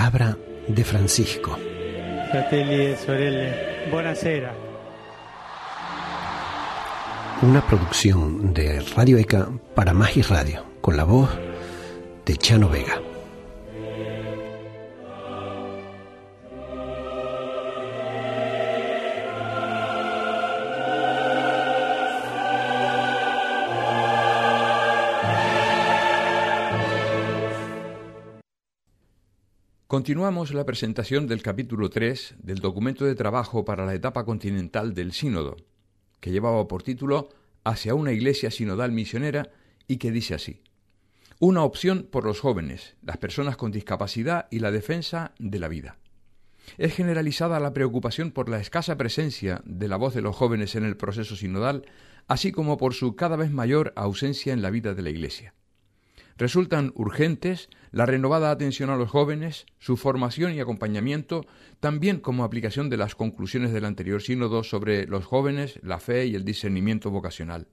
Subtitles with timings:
[0.00, 0.34] Palabra
[0.66, 1.58] de Francisco.
[2.30, 4.50] Fratelli e sorelle, buonasera.
[7.42, 11.28] Una producción de Radio ECA para Magis Radio, con la voz
[12.24, 12.98] de Chano Vega.
[29.90, 35.10] Continuamos la presentación del capítulo 3 del documento de trabajo para la etapa continental del
[35.12, 35.56] Sínodo,
[36.20, 37.30] que llevaba por título
[37.64, 39.50] Hacia una iglesia sinodal misionera
[39.88, 40.62] y que dice así.
[41.40, 45.98] Una opción por los jóvenes, las personas con discapacidad y la defensa de la vida.
[46.78, 50.84] Es generalizada la preocupación por la escasa presencia de la voz de los jóvenes en
[50.84, 51.84] el proceso sinodal,
[52.28, 55.52] así como por su cada vez mayor ausencia en la vida de la Iglesia.
[56.40, 61.44] Resultan urgentes la renovada atención a los jóvenes, su formación y acompañamiento,
[61.80, 66.34] también como aplicación de las conclusiones del anterior sínodo sobre los jóvenes, la fe y
[66.34, 67.68] el discernimiento vocacional.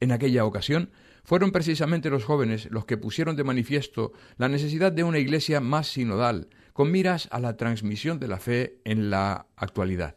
[0.00, 0.90] En aquella ocasión,
[1.22, 5.92] fueron precisamente los jóvenes los que pusieron de manifiesto la necesidad de una iglesia más
[5.92, 10.16] sinodal, con miras a la transmisión de la fe en la actualidad.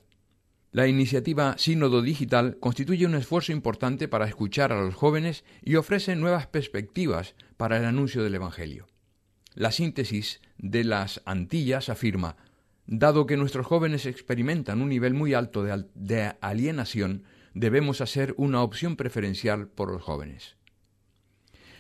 [0.74, 6.16] La iniciativa Sínodo Digital constituye un esfuerzo importante para escuchar a los jóvenes y ofrece
[6.16, 8.88] nuevas perspectivas para el anuncio del Evangelio.
[9.54, 12.38] La síntesis de las Antillas afirma,
[12.88, 17.24] dado que nuestros jóvenes experimentan un nivel muy alto de, alienación,
[17.54, 20.58] debemos hacer una opción preferencial por los jóvenes.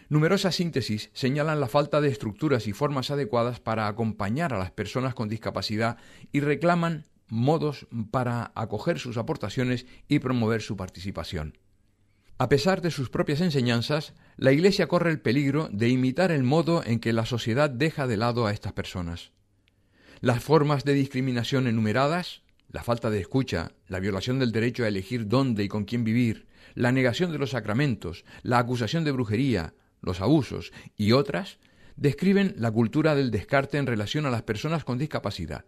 [0.07, 5.15] Numerosas síntesis señalan la falta de estructuras y formas adecuadas para acompañar a las personas
[5.15, 5.97] con discapacidad
[6.31, 11.57] y reclaman modos para acoger sus aportaciones y promover su participación.
[12.37, 16.83] A pesar de sus propias enseñanzas, la Iglesia corre el peligro de imitar el modo
[16.83, 19.31] en que la sociedad deja de lado a estas personas.
[20.19, 25.27] Las formas de discriminación enumeradas, la falta de escucha, la violación del derecho a elegir
[25.27, 30.21] dónde y con quién vivir, la negación de los sacramentos, la acusación de brujería, los
[30.21, 31.59] abusos y otras,
[31.95, 35.65] describen la cultura del descarte en relación a las personas con discapacidad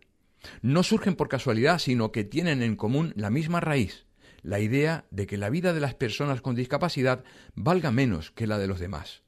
[0.61, 4.05] no surgen por casualidad, sino que tienen en común la misma raíz,
[4.41, 7.23] la idea de que la vida de las personas con discapacidad
[7.55, 9.23] valga menos que la de los demás.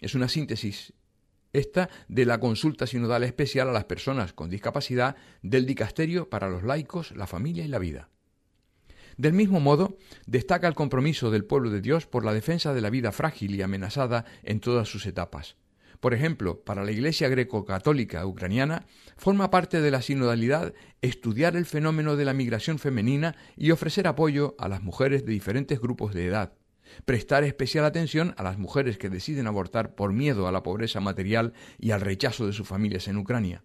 [0.00, 0.92] Es una síntesis
[1.52, 6.62] esta de la consulta sinodal especial a las personas con discapacidad del Dicasterio para los
[6.62, 8.10] laicos, la familia y la vida.
[9.16, 12.90] Del mismo modo, destaca el compromiso del pueblo de Dios por la defensa de la
[12.90, 15.56] vida frágil y amenazada en todas sus etapas.
[16.00, 18.86] Por ejemplo, para la Iglesia greco-católica ucraniana,
[19.16, 24.54] forma parte de la sinodalidad estudiar el fenómeno de la migración femenina y ofrecer apoyo
[24.58, 26.52] a las mujeres de diferentes grupos de edad,
[27.04, 31.52] prestar especial atención a las mujeres que deciden abortar por miedo a la pobreza material
[31.78, 33.64] y al rechazo de sus familias en Ucrania,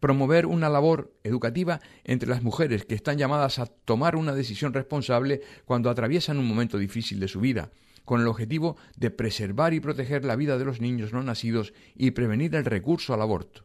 [0.00, 5.40] promover una labor educativa entre las mujeres que están llamadas a tomar una decisión responsable
[5.64, 7.70] cuando atraviesan un momento difícil de su vida,
[8.04, 12.12] con el objetivo de preservar y proteger la vida de los niños no nacidos y
[12.12, 13.64] prevenir el recurso al aborto,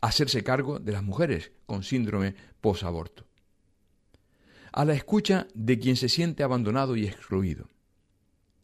[0.00, 3.26] hacerse cargo de las mujeres con síndrome posaborto.
[4.72, 7.68] A la escucha de quien se siente abandonado y excluido.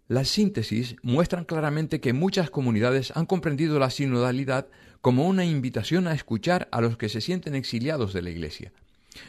[0.08, 4.68] Las síntesis muestran claramente que muchas comunidades han comprendido la sinodalidad
[5.00, 8.72] como una invitación a escuchar a los que se sienten exiliados de la Iglesia,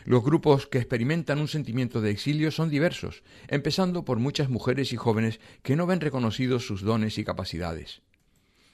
[0.06, 4.98] los grupos que experimentan un sentimiento de exilio son diversos, empezando por muchas mujeres y
[4.98, 8.02] jóvenes que no ven reconocidos sus dones y capacidades.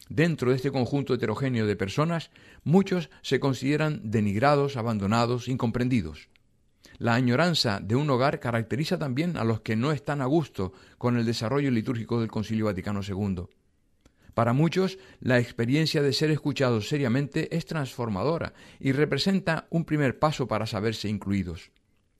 [0.09, 2.31] Dentro de este conjunto heterogéneo de personas,
[2.63, 6.29] muchos se consideran denigrados, abandonados, incomprendidos.
[6.97, 11.17] La añoranza de un hogar caracteriza también a los que no están a gusto con
[11.17, 13.45] el desarrollo litúrgico del Concilio Vaticano II.
[14.33, 20.47] Para muchos, la experiencia de ser escuchados seriamente es transformadora y representa un primer paso
[20.47, 21.71] para saberse incluidos.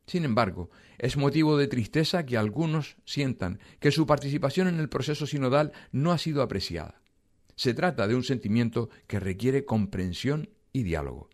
[0.06, 5.28] Sin embargo, es motivo de tristeza que algunos sientan que su participación en el proceso
[5.28, 7.02] sinodal no ha sido apreciada.
[7.56, 11.30] Se trata de un sentimiento que requiere comprensión y diálogo.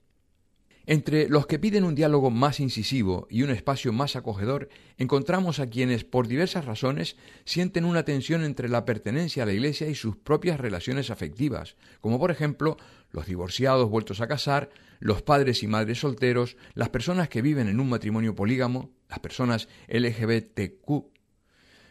[0.88, 5.68] Entre los que piden un diálogo más incisivo y un espacio más acogedor, encontramos a
[5.68, 10.16] quienes, por diversas razones, sienten una tensión entre la pertenencia a la Iglesia y sus
[10.16, 12.78] propias relaciones afectivas, como por ejemplo
[13.12, 17.80] los divorciados vueltos a casar, los padres y madres solteros, las personas que viven en
[17.80, 21.06] un matrimonio polígamo, las personas LGBTQ.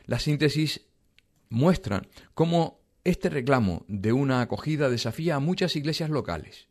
[0.07, 0.83] La síntesis
[1.49, 2.03] muestra
[2.35, 6.69] cómo este reclamo de una acogida desafía a muchas iglesias locales.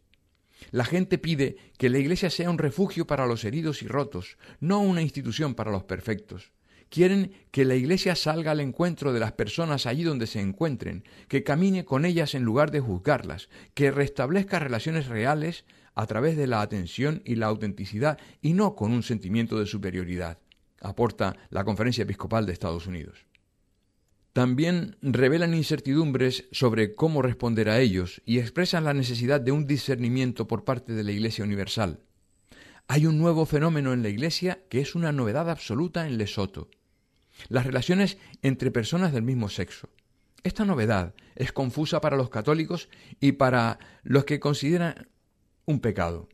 [0.71, 4.80] La gente pide que la iglesia sea un refugio para los heridos y rotos, no
[4.80, 6.51] una institución para los perfectos.
[6.89, 11.44] Quieren que la iglesia salga al encuentro de las personas allí donde se encuentren, que
[11.44, 15.65] camine con ellas en lugar de juzgarlas, que restablezca relaciones reales
[15.95, 20.38] a través de la atención y la autenticidad y no con un sentimiento de superioridad,
[20.81, 23.25] aporta la Conferencia Episcopal de Estados Unidos.
[24.33, 30.47] También revelan incertidumbres sobre cómo responder a ellos y expresan la necesidad de un discernimiento
[30.47, 32.00] por parte de la Iglesia Universal.
[32.88, 36.71] Hay un nuevo fenómeno en la Iglesia que es una novedad absoluta en Lesoto.
[37.47, 39.89] Las relaciones entre personas del mismo sexo.
[40.44, 42.89] Esta novedad es confusa para los católicos
[43.19, 45.09] y para los que consideran
[45.65, 46.27] un pecado.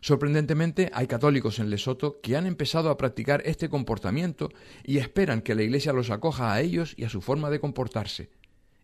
[0.00, 4.50] Sorprendentemente, hay católicos en Lesoto que han empezado a practicar este comportamiento
[4.84, 8.30] y esperan que la Iglesia los acoja a ellos y a su forma de comportarse.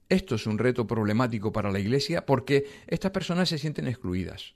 [0.09, 4.55] Esto es un reto problemático para la Iglesia porque estas personas se sienten excluidas.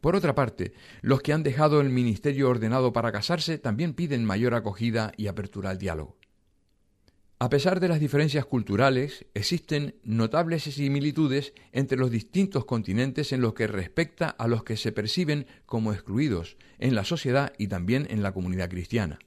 [0.00, 4.54] Por otra parte, los que han dejado el ministerio ordenado para casarse también piden mayor
[4.54, 6.16] acogida y apertura al diálogo.
[7.38, 13.52] A pesar de las diferencias culturales, existen notables similitudes entre los distintos continentes en lo
[13.52, 18.22] que respecta a los que se perciben como excluidos en la sociedad y también en
[18.22, 19.18] la comunidad cristiana.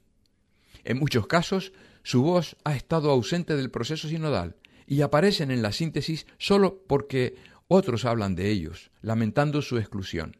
[0.82, 1.72] En muchos casos,
[2.02, 4.56] su voz ha estado ausente del proceso sinodal
[4.88, 7.36] y aparecen en la síntesis solo porque
[7.68, 10.36] otros hablan de ellos, lamentando su exclusión.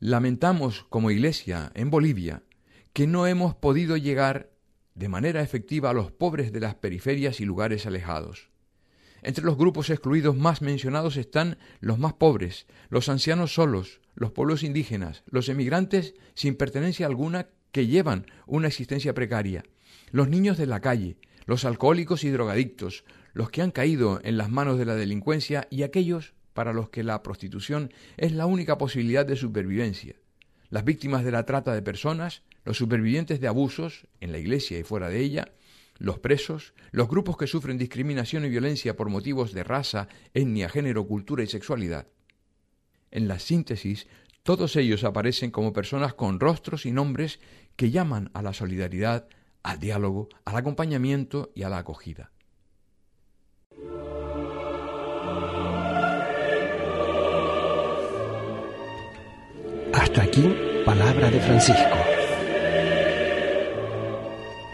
[0.00, 2.42] Lamentamos como Iglesia en Bolivia
[2.92, 4.51] que no hemos podido llegar
[4.94, 8.50] de manera efectiva a los pobres de las periferias y lugares alejados.
[9.22, 14.62] Entre los grupos excluidos más mencionados están los más pobres, los ancianos solos, los pueblos
[14.62, 19.64] indígenas, los emigrantes sin pertenencia alguna que llevan una existencia precaria,
[20.10, 21.16] los niños de la calle,
[21.46, 25.84] los alcohólicos y drogadictos, los que han caído en las manos de la delincuencia y
[25.84, 30.16] aquellos para los que la prostitución es la única posibilidad de supervivencia,
[30.68, 34.82] las víctimas de la trata de personas, los supervivientes de abusos, en la Iglesia y
[34.82, 35.52] fuera de ella,
[35.98, 41.06] los presos, los grupos que sufren discriminación y violencia por motivos de raza, etnia, género,
[41.06, 42.08] cultura y sexualidad.
[43.10, 44.08] En la síntesis,
[44.42, 47.38] todos ellos aparecen como personas con rostros y nombres
[47.76, 49.28] que llaman a la solidaridad,
[49.62, 52.32] al diálogo, al acompañamiento y a la acogida.
[59.92, 60.54] Hasta aquí,
[60.84, 62.11] palabra de Francisco.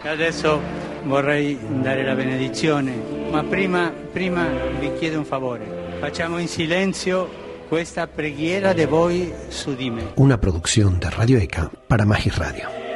[0.09, 0.59] Adesso
[1.05, 2.95] vorrei dare la benedizione,
[3.31, 4.47] ma prima, prima
[4.81, 5.97] vi chiedo un favore.
[6.01, 7.29] Facciamo in silenzio
[7.69, 10.13] questa preghiera de voi su di me.
[10.15, 12.88] Una producción de Radio ECA para Magis Radio.